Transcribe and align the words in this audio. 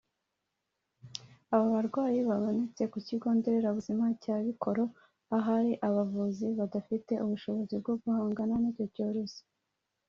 Aba 1.53 1.65
barwayi 1.73 2.19
babonetse 2.29 2.81
ku 2.91 2.97
kigo 3.07 3.27
nderabuzima 3.37 4.05
cya 4.23 4.35
Bikoro 4.45 4.83
ahari 5.37 5.71
abavuzi 5.87 6.47
badafite 6.59 7.13
ubushobozi 7.25 7.73
bwo 7.81 7.93
guhangana 8.03 8.55
n’ 8.61 8.65
iki 8.71 8.85
cyorezo 8.95 9.41